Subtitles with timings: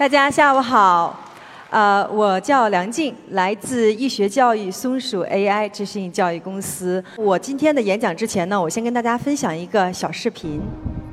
[0.00, 1.14] 大家下午好，
[1.68, 7.04] 呃，我叫梁静，来自易学教育松鼠 AI 知识型教育公司。
[7.18, 10.58] 我今天的演讲之前呢，我先跟大家分享一个小视频。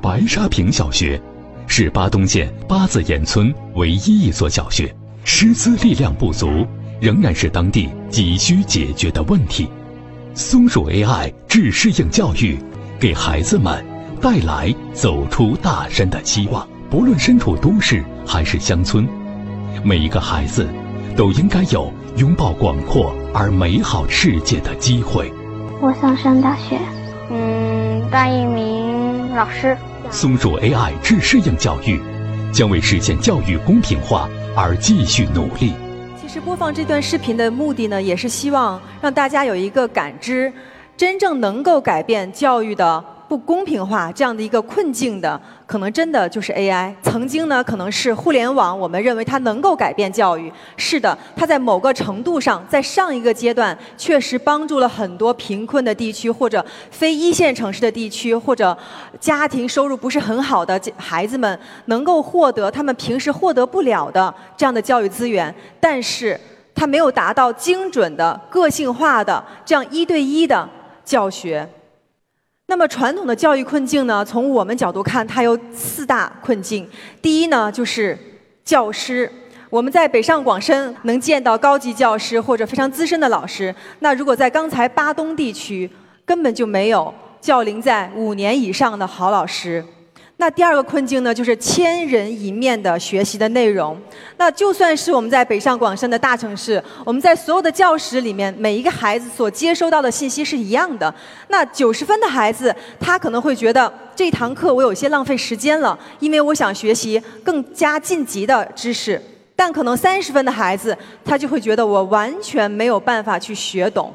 [0.02, 1.22] 白沙坪小学
[1.68, 4.96] 是巴东县八字眼村唯一一所小学，
[5.26, 6.66] 师资力量不足
[7.02, 9.68] 仍然是当地急需解决的问题。
[10.34, 12.58] 松鼠 AI 智适应教育，
[12.98, 13.86] 给孩子们
[14.22, 16.66] 带来走出大山的希望。
[16.90, 19.06] 不论身处都市还是乡村，
[19.84, 20.66] 每一个孩子
[21.18, 25.32] 都应该有拥抱广阔而美好世界的机会。
[25.82, 26.80] 我想上大学，
[27.30, 29.76] 嗯，当一名老师。
[30.10, 32.00] 松鼠 AI 智适应教育
[32.54, 35.74] 将为实现教育公平化而继续努力。
[36.22, 40.54] 其实播放这段视频的目的呢，也是希望让大家有一个感知，
[40.96, 43.04] 真正能够改变教育的。
[43.28, 46.94] 不公平化这样的一个困境的，可能真的就是 AI。
[47.04, 50.52] 曾经呢，可能是互联网，我们认为它能够改变教育。
[50.78, 58.76] 是的，它在某个程度上，在上一个阶段确实帮助了很多贫困的地区或者非一线城市的地区或者
[59.20, 65.54] 家庭收入不是很好的孩子们，能够获得他们平时获得不了的这样的教育资源。
[65.82, 66.40] 但是，
[66.74, 70.68] 它没有达到精准的、个性化的这样一对一的
[71.04, 71.68] 教学。
[72.70, 74.26] 那么传统的教育困境呢？
[74.26, 76.86] 从我们角度看，它有四大困境。
[77.22, 78.18] 第一呢，就是
[78.66, 79.32] 教师。
[79.70, 83.74] 我们在北上广深能见到高级教师或者非常资深的老师。
[84.00, 85.90] 那如果在刚才巴东地区，
[86.26, 89.84] 根本就没有教龄在五年以上的好老师。
[90.40, 94.00] 那第二个困境呢，就是千人一面的学习的内容。
[94.38, 101.12] 那就算是我们在北上广深的大城市，我们在所有的教室里面，每一个孩子所接收到的信息是一样的。
[101.48, 109.20] 那九十分的孩子，他可能会觉得这堂课我有些浪费时间了，因为我想学习更加晋级的知识。
[109.56, 110.96] 但可能三十分的孩子，
[111.26, 114.14] 他就会觉得我完全没有办法去学懂。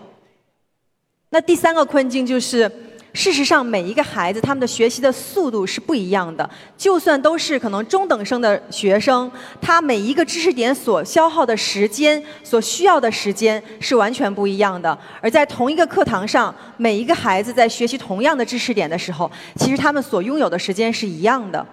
[1.31, 2.71] 那第三个困境就是。
[3.15, 6.49] 事实上，每一个孩子他们的学习的速度是不一样的。
[6.79, 9.31] 就算都是可能中等生的学生，
[9.61, 14.97] 他每一个知识点所消耗的时间、所需要的时间是完全不一样的。
[15.21, 21.65] 而在同一个课堂上，每一个孩子在学习同样的知识点的时候，其实他们所拥有的时间是一样的。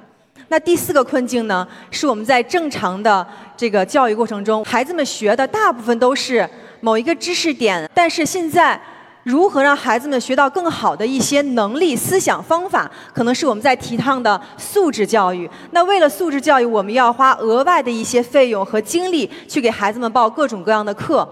[0.50, 6.48] 那第四个困境呢，是我们在正常的这个教育过程中，孩子们学的大部分都是
[6.82, 8.78] 某一个知识点，但是现在。
[9.24, 15.50] 如何让孩子们学到更好的一些能力、思想、方法，可能是我们在提倡的素质教育。
[15.72, 21.28] 那为了素质教育，我们要花额外的一些费用和精力去给孩子们报各种各样的课。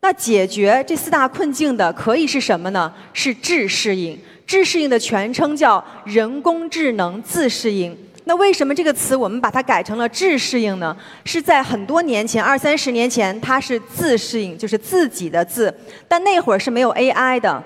[0.00, 2.92] 那解决这四大困境的，可以是什么呢？
[3.12, 4.18] 是智适应。
[4.46, 7.96] 智适应的全称叫人工智能自适应。
[8.24, 10.96] 那为什么这个词我们把它改成了自适应呢？
[11.24, 15.74] 是在很多年前，二三十年前，它是自适应，就是自己的自，
[16.06, 17.62] 但那会儿是没有 AI 的。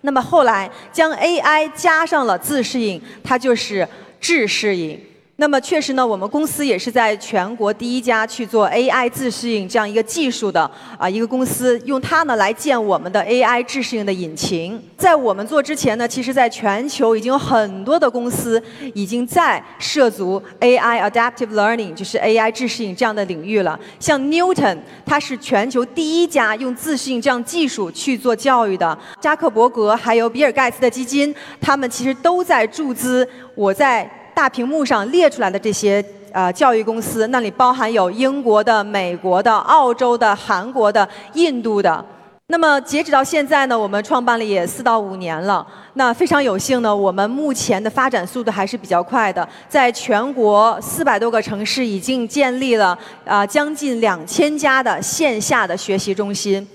[0.00, 3.88] 那么后来将 AI 加上了自适应，它就是
[4.20, 5.00] 智适应。
[5.36, 14.80] 那么确实呢，我们公司也是在全国第一家去做 AI 自适应这样一个技术的啊一个公司，用它呢来建我们的 AI 自适应的引擎。
[14.96, 18.62] 在我们做之前呢，其实在全球已经有很多的公司
[18.94, 23.76] 已经在涉足 AI Adaptive Learning，就是 AI 自适应这样的领域了。
[23.98, 28.96] 像 Newton，它是全球第一家用自适应这样技术去做教育的。
[29.20, 33.28] 扎克伯格还有比尔盖茨的基金，他们其实都在注资。
[33.56, 34.08] 我在。
[34.34, 42.04] 大屏幕上列出来的这些呃教育公司，那里包含有英国的、美国的、澳洲的、韩国的、印度的。
[42.48, 45.66] 那么截止到现在呢，我们创办了也四到五年了。
[45.94, 56.66] 那非常有幸呢，我们目前的发展速度还是比较快的，在全国四百多个城市已经建立了啊将近两千家的线下的学习中心。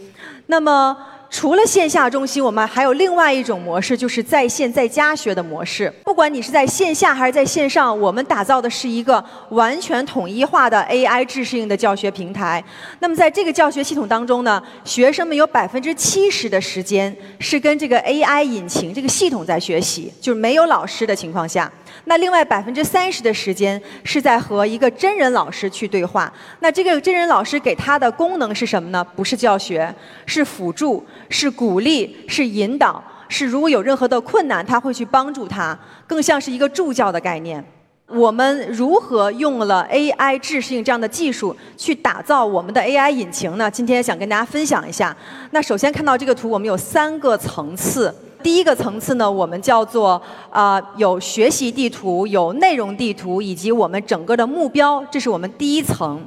[0.48, 0.96] 那么。
[1.30, 5.94] 除了线下中心，我们还有另外一种模式，就是在线在家学的模式。
[6.04, 12.64] 不管你是在线下还是在线上，我们打造的是一个完全统一化的 AI 智适应的教学平台。
[13.00, 21.72] 那么在这个教学系统当中呢，学生们有百分之七十的时间是跟这个 AI 引擎这个系统在学习，就是没有老师的情况下。
[22.06, 26.32] 那另外百分之三十的时间是在和一个真人老师去对话。
[26.60, 29.06] 那这个真人老师给他的功能是什么呢？
[29.16, 29.94] 不是教学，
[30.26, 37.64] 是辅助，是鼓励，是引导，是如果有任何的困难，他会去帮助他，更像是一个助教的概念。
[38.08, 43.70] 我们如何用了 AI 智适应这样的技术去打造我们的 AI 引擎呢？
[43.70, 45.16] 今天想跟大家分享一下。
[45.52, 48.14] 那首先看到这个图，我们有三个层次。
[48.42, 56.20] 第一个层次呢，我们叫做啊、有学习地图、有内容地图以及我们整个的目标，这是我们第一层。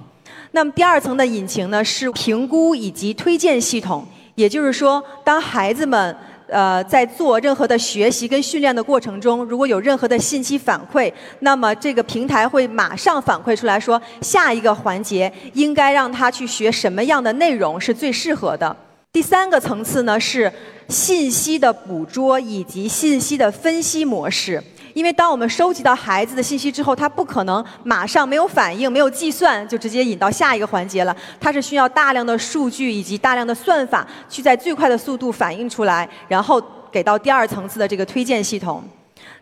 [0.52, 6.16] 那么第二层的引擎呢是评估以及推荐系统，也就是说，当孩子们
[6.48, 18.74] 呃在做任何的学习跟训练的过程中，如果有任何的信息反馈，那么这个平台会马上反馈出来说，下一个环节应该让他去学什么样的内容是最适合的。
[19.12, 20.50] 第三个层次呢是
[20.88, 24.62] 信息的捕捉以及信息的分析模式。
[24.94, 38.82] 因为当我们收集到孩子的信息之后，他不可能马上没有反应、没有计算就直接引到下一个环节了，它是需要大量的数据以及大量的算法去在最快的速度反映出来，然后给到第二层次的这个推荐系统。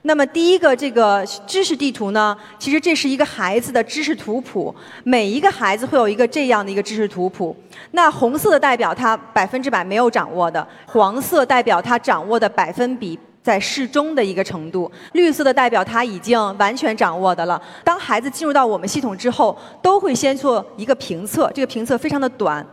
[0.03, 4.75] 那么第一个这个知识地图呢，其实这是一个孩子的知识图谱，
[5.05, 7.55] 每一个孩子会有一个这样的一个知识图谱。
[7.91, 13.19] 那红色的代表他百分之百没有掌握的，黄色代表他掌握的百分比。
[13.43, 17.61] 在适中的一个程度，绿色的代表他已经完全掌握的了。
[17.83, 22.67] 当孩子进入到我们系统之后，都会先做一个评测，这个评测非常的短。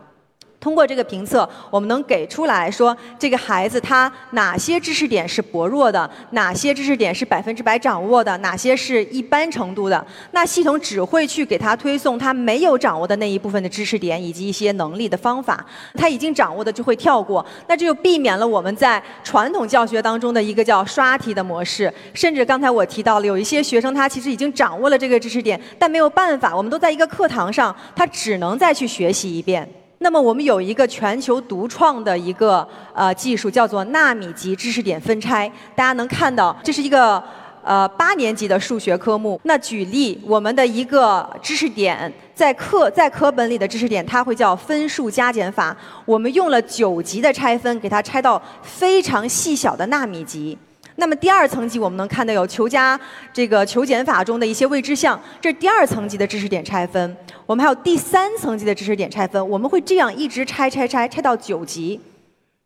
[0.68, 10.06] 通过这个评测，我们能给出来说，这个孩子他哪些知识点是薄弱的，哪些知识点是百分之百掌握的，哪些是一般程度的。
[10.32, 17.42] 那系统只会去给他推送他没有掌握的那一部分的知识点以及一些能力的方法，他已经掌握的就会跳过。
[17.66, 21.90] 那这就避免了我们在传统教学当中的一个叫刷题的模式。
[22.12, 29.66] 甚至刚才我提到了，有一些学生他其实已经掌握了这个知识点，但没有办法，我们都在一个课堂上，他只能再去学习一遍。
[30.00, 35.50] 那么我们有一个全球独创的一个呃技术，叫做纳米级知识点分拆。
[35.74, 37.20] 大家能看到，这是一个
[37.64, 39.40] 呃八年级的数学科目。
[39.42, 45.76] 那举例，我们的一个知识点在课在课本里的知识点，它会叫分数加减法。
[46.04, 50.56] 我们用了九级的拆分，给它拆到非常细小的纳米级。
[51.00, 52.98] 那么第二层级，我们能看到有求加
[53.32, 57.16] 这个求减法中的一些未知项，这是第二层级的知识点拆分。
[57.48, 61.98] 我们还有第三层级的知识点拆分，我们会这样一直拆拆拆拆到九级。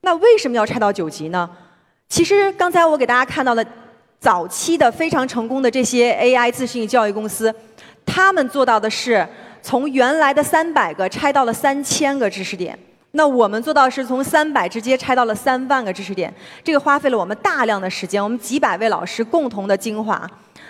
[0.00, 1.48] 那为什么要拆到九级呢？
[2.08, 3.64] 其实刚才我给大家看到了
[4.18, 7.54] 早期的非常成功的这些 AI 自适应教育公司，
[8.04, 9.24] 他们做到的是
[9.62, 12.76] 从原来的三百个拆到了三千个知识点。
[13.12, 20.28] 那我们做到是从三百直接拆到了三万个知识点，这个花费了我们大量的时间，我们几百位老师共同的精华。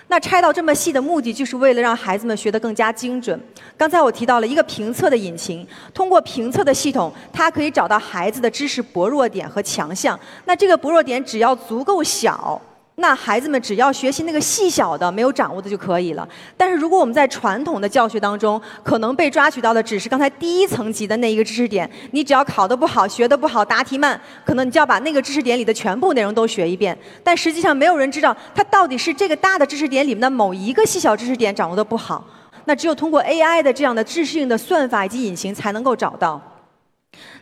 [0.08, 3.40] 那拆到这么细的目的，就是为了让孩子们学得更加精准。
[3.76, 10.19] 刚才我提到了一个评测的引擎，通过评测的系统，它可以找到孩子的知识薄弱点和强项。
[10.44, 12.60] 那这个薄弱点只要足够小。
[12.97, 16.29] 那孩子们只要学习那个细小的、没有掌握的就可以了。
[16.59, 26.97] 但是如果我们在传统的教学当中，可能被抓取到的只是刚才第一层级的那一个知识点，你只要考得不好、学得不好、答题慢，可能你就要把那个知识点里的全部内容都学一遍。
[27.25, 32.23] 但实际上，没有人知道它到底是这个大的知识点里面的某一个细小知识点掌握的不好。
[32.67, 36.41] 那只有通过 AI 的这样的知识性的算法以及引擎才能够找到。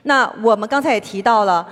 [0.05, 1.67] 那我们刚才也提到了。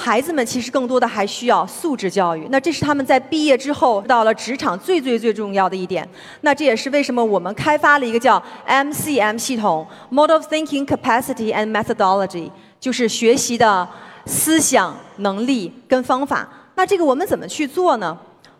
[0.00, 6.08] 孩子们其实更多的还需要素质教育，那这是他们在毕业之后到了职场最最最重要的一点。
[6.42, 12.48] 那这也是为什么我们开发了一个叫 MCM 系统 （Model Thinking Capacity and Methodology），
[12.78, 13.88] 就是学习的
[14.24, 16.48] 思想能力跟方法。
[16.76, 18.16] 那这个我们怎么去做呢？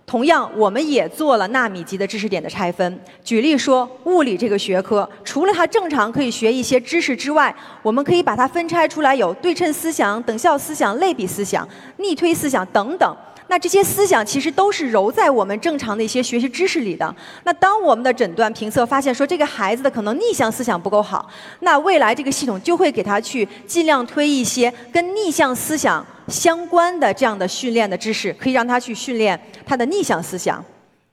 [0.09, 2.99] 同样，我们也做了纳米级的知识点的拆分。
[3.23, 13.17] 举例说，物理这个学科，除了它正常可以学一些知识之外，我们可以把它分拆出来，有对称思想、等效思想、类比思想、逆推思想等等。
[13.50, 17.15] 那这些思想其实都是揉在我们正常的一些学习知识里的。
[17.45, 21.27] 那当我们的诊断评测发现说这个孩子的可能逆向思想不够好，
[21.61, 30.64] 那未来这个系统就会给他去尽量推一些跟逆向思想相关的这样的训练的知识，可以让他去训练他的逆向思想。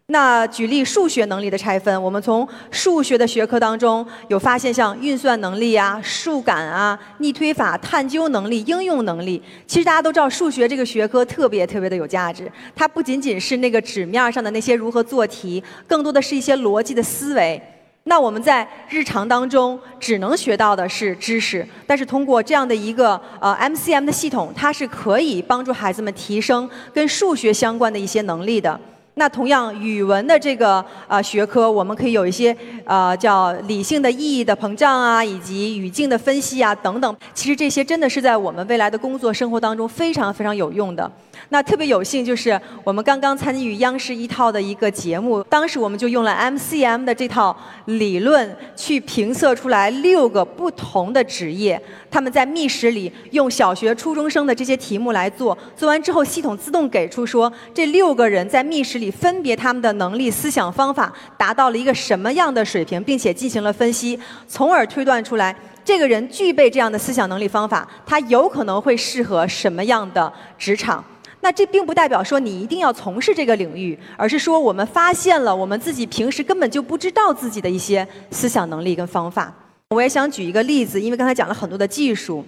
[0.08, 9.42] 那举例数学能力的拆分，我们从数学的学科当中有发现，像运算能力啊、数感啊、逆推法、探究能力、应用能力。
[9.66, 12.52] 其实大家都知道，数学这个学科特别特别的有价值。
[12.76, 17.60] 它不仅仅是那个纸面上的那些如何做题，更多的是一些逻辑的思维。
[18.08, 28.80] 那我们在日常当中只能学到的是知识，但是通过这样的一个呃 MCM 的系统，它是可以帮助孩子们提升跟数学相关的一些能力的。
[29.16, 37.18] 那同样，语文的这个呃学科，我们可以有一些呃叫理性的意义的膨胀啊，以及语境的分析啊等等。
[37.34, 41.12] 其实这些真的是在我们未来的工作生活当中非常非常有用的。
[41.50, 71.04] 那特别有幸，就是我们刚刚参与央视一套的一个节目，当时我们就用了 MCM 的这套理论去评测出来六个不同的职业，他们在密室里用小学、初中生的这些题目来做，做完之后系统自动给出说这六个人在密室里分别他们的能力、思想方法达到了一个什么样的水平，并且进行了分析，从而推断出来这个人具备这样的思想能力方法，他有可能会适合什么样的职场。
[71.46, 79.54] 那这并不代表说你一定要从事这个领域，而是说我们发现了我们自己平时根本就不知道自己的一些思想能力跟方法。
[79.90, 82.44] 我也想举一个例子，因为刚才讲了很多的技术。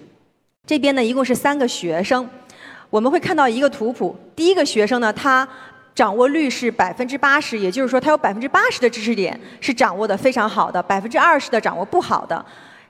[0.66, 2.28] 这边呢一共是三个学生，
[2.90, 4.16] 我们会看到一个图谱。
[4.34, 5.48] 第一个学生呢，他
[5.94, 12.44] 掌握率是百分之八十，也就是说他有百分之八十的知识点是掌握的非常好的，百分之二十的掌握不好的。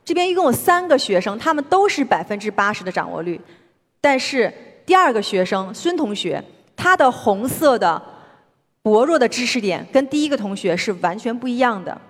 [0.07, 3.39] 这边一共有三个学生，他们都是百分之八十的掌握率，
[4.01, 4.51] 但是。
[4.89, 6.43] 第二个学生孙同学，
[6.75, 8.03] 他的红色的
[8.81, 12.01] 薄弱的知识点跟第一个同学是完全不一样的。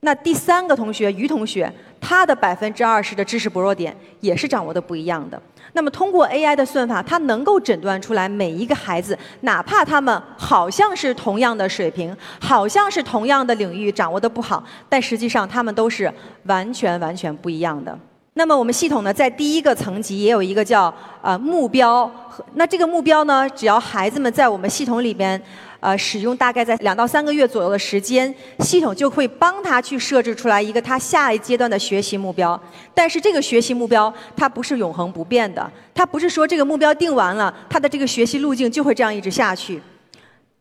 [0.00, 5.42] 那第三个同学于同学，他的百分之二十的知识薄弱点也是掌握的不一样的。
[5.72, 17.98] 那么通过 AI 的算法，它能够诊断出来每一个孩子，哪怕他们好像是同样的水平，好像是同样的领域掌握的不好，但实际上他们都是完全完全不一样的。
[18.36, 22.10] 那么我们系统呢，在第一个层级也有一个叫呃目标，
[22.54, 25.40] 那这个目标呢，只要孩子们在我们系统里边
[25.78, 32.60] 呃使用大概在两到三个月左右的时间，系统就会帮他去设置出来一个他下一阶段的学习目标。
[32.92, 39.80] 但是这个学习目标它不是永恒不变的，它不是说这个目标定完了，他的这个学习路径就会这样一直下去。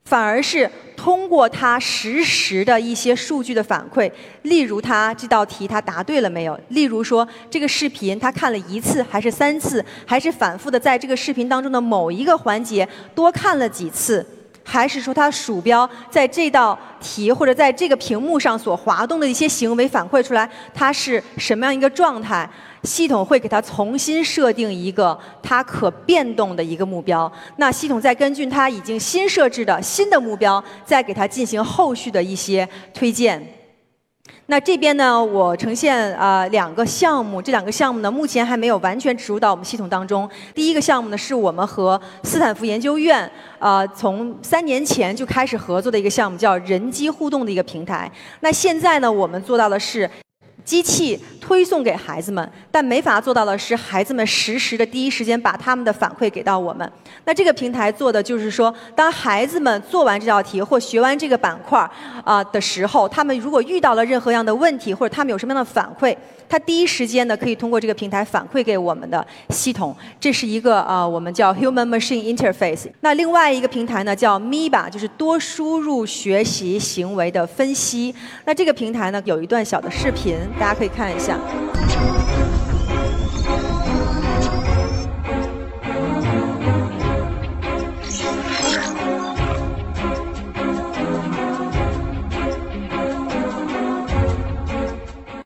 [0.05, 4.11] 反而是通过他实时的一些数据的反馈，
[4.43, 6.59] 例如他这道题他答对了没有？
[6.69, 14.25] 例如说这个视频他看了一次还是三次，还是反复的在这个视频当中的某一个环节多看了几次，
[14.63, 22.47] 还是说他鼠标在这道题或者在这个屏幕上所滑动的一些行为反馈出来，他是什么样一个状态？
[22.83, 33.41] 系统会给它重新设定一个它可变动的一个目标，那系统再根据它已经新设置的新的目标，再给它进行后续的一些推荐。
[34.47, 40.29] 那这边呢，我呈现啊两个项目，这两个项目呢目前还没有完全植入到我们系统当中。
[40.53, 48.11] 第一个项目呢是我们和斯坦福研究院啊从三年前就开始合作的一个项目，叫人机互动的一个平台。
[48.41, 50.09] 那现在呢，我们做到的是。
[50.63, 56.89] 机器推送给孩子们，但没法做到的是孩子们实时的第一时间把他们的反馈给到我们。
[57.25, 61.89] 那这个平台做的就是说，当孩子们做完这道题或学完这个板块
[62.23, 66.15] 啊的时候，他们如果遇到了任何样的问题，或者他们有什么样的反馈。
[66.49, 72.85] 他第一时间呢，可以通过这个平台反馈给我们的系统，这是一个啊，我们叫 Human Machine Interface。
[72.99, 78.13] 那另外一个平台呢，叫 MIBA，就是多输入学习行为的分析。
[78.45, 81.37] 那这个平台呢，有一段小的视频，大家可以看一下。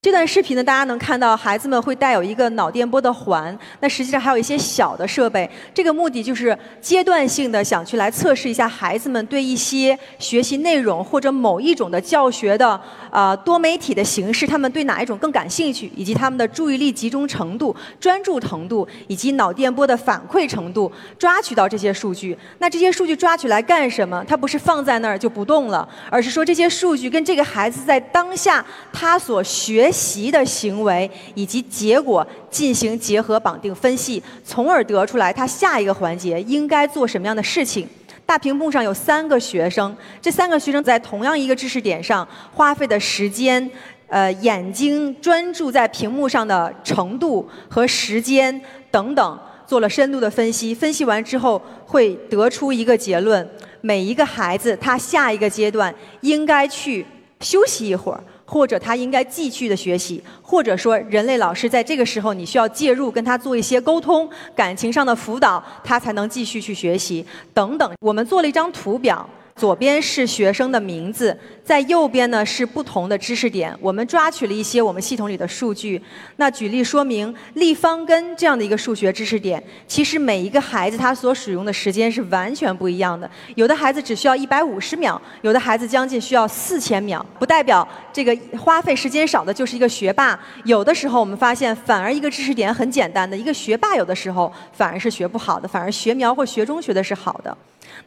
[0.07, 5.49] 这段视频呢，大家能看到孩子们会带有一个脑电波的环，那实际上还有一些小的设备。
[5.73, 12.79] 这个目的就是阶段性的想去来测试一下孩子们对一些学习内容或者某一种的教学的
[13.11, 22.37] 啊多媒体的形式，他们对哪一种更感兴趣，以及他们的注意力集中程度、专注程度以及脑电波的反馈程度，抓取到这些数据。
[22.59, 24.23] 那这些数据抓取来干什么？
[24.25, 29.91] 它不是放在那儿就不动了，而是说这些数据跟这个孩子在当下他所学。
[29.97, 37.87] 习的行为以及结果进行结合绑定分析，从而得出来他下一个环节应该做什么样的事情。
[38.25, 43.71] 大屏幕上有三个学生，这三个学生在同样一个知识点上花费的时间，
[44.07, 48.61] 呃，眼睛专注在屏幕上的程度和时间
[48.91, 50.75] 等等，做了深度的分析。
[50.75, 53.49] 分析完之后会得出一个结论：
[53.79, 57.05] 每一个孩子他下一个阶段应该去
[57.39, 58.21] 休息一会儿。
[58.49, 67.23] 或者他应该继续的学习，或者说人类老师在这个时候你需要介入，跟他做一些沟通、感情上的辅导，他才能继续去学习
[67.53, 67.91] 等等。
[67.99, 73.75] 我们做了一张图表，左边是学生的名字，在右边呢是不同的知识点。
[73.81, 75.99] 我们抓取了一些我们系统里的数据。
[76.35, 83.29] 那举例说明立方根这样的一个数学知识点，其实每一个孩子他所使用的时间是完全不一样的。
[83.55, 87.25] 有的孩子只需要一百五十秒，有的孩子将近需要四千秒。
[87.39, 90.39] 不代表这个花费时间少的就是一个学霸。
[90.65, 97.57] 有的时候我们发现，反而一个知识点很简单的一个学霸，有的时候反而是学不好的，反而学苗或学中学的是好的。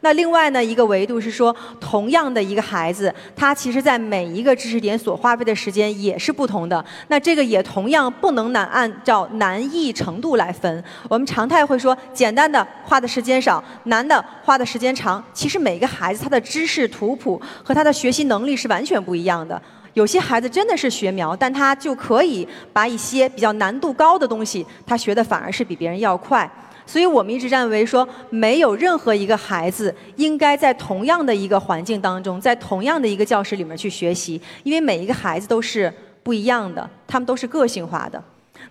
[0.01, 6.83] 那另外呢，一个维度是说，同样的一个孩子，他其实在每一个知识点所花费的时间也是不同的。
[7.07, 10.83] 那这个也同样不能难按照难易程度来分。
[11.09, 15.23] 我们常态会说，简单的花的时间少，难的花的时间长。
[15.33, 19.59] 其实每个孩子他的知识图谱和他的学习能力是完全不一样的。
[19.93, 26.49] 有些孩子真的是学苗，但他就可以把一些比较难度高的东西，他学的反而是比别人要快。
[26.91, 35.89] 所以我们一直认为说，没有任何一个孩子应该在同样的一个环境当中，在同样的一个教室里面去学习，因为每一个孩子都是
[36.21, 38.21] 不一样的，他们都是个性化的。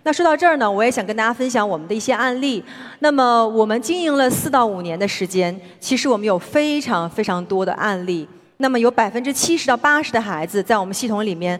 [0.03, 2.63] 那说到这儿呢，我也想跟大家分享我们的一些案例。
[2.99, 8.29] 那么我们经营了四到五年的时间，其实我们有非常非常多的案例。
[8.57, 11.59] 那么有百分之七十到八十的孩子在我们系统里面。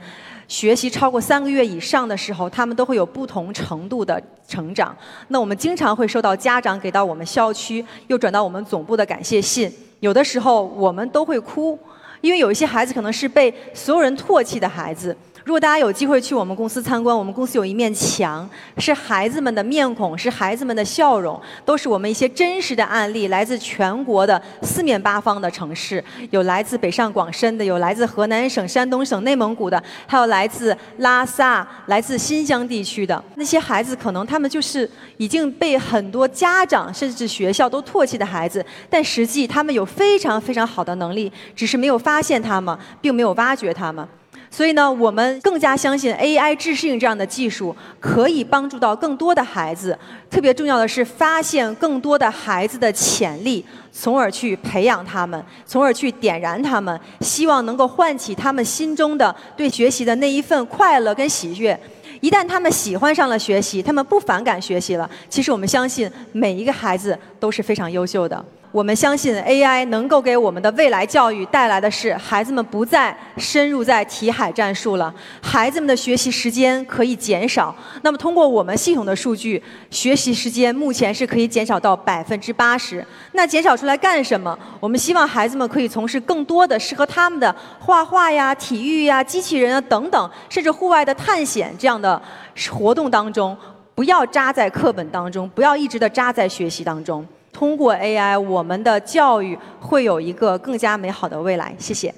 [0.52, 4.94] 学习超过三个月以上的时候，他们都会有不同程度的成长。
[5.30, 9.72] 那我们经常会收到家长给到我们校区，又转到我们总部的感谢信。
[10.02, 11.80] 有的时候我们都会哭，
[12.20, 15.16] 因为有一些孩子可能是被所有人唾弃的孩子。
[15.44, 44.08] 如果大家有机会去我们公司参观，我们公司有一面墙，是孩子们的面孔，是孩子们的笑容，都是我们一些真实的案例，来自全国的四面八方的城市，有来自北上广深的，有来自河南省、山东省、内蒙古的，还有来自拉萨、来自新疆地区的那些孩子，可能他们就是已经被很多家长甚至学校都唾弃的孩子，但实际他们有非常非常好的能力，只是没有发现他们，并没有挖掘他们。
[44.54, 49.98] 所以呢，我们更加相信 AI 智适应这样的技术可以帮助到更多的孩子。
[50.30, 61.80] 特别重要的是，发现更多的孩子的潜力，从而去培养他们，从而去点燃他们，希望能够唤起他们心中的对学习的那一份快乐跟喜悦。
[62.20, 68.46] 一旦他们喜欢上了学习，他们不反感学习了，其实我们相信每一个孩子都是非常优秀的。
[68.72, 77.76] 我们相信 AI 能够给我们的未来教育带来的是，孩子们不再深入在题海战术了，孩子们的学习时间可以减少。
[78.02, 83.06] 那么通过我们系统的数据，学习时间目前是可以减少到百分之八十。
[83.34, 84.58] 那减少出来干什么？
[84.80, 92.22] 我们希望孩子们可以从事更多的适合他们的画画呀、体育呀、机器人啊等等，甚至户外的探险这样的
[92.70, 93.58] 活动当中，
[93.94, 97.28] 不要扎在课本当中，不要一直的扎在学习当中。
[97.52, 101.76] 通过 AI，我们的教育会有一个更加美好的未来。
[101.78, 102.14] 谢谢。